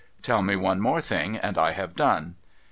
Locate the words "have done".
1.73-2.33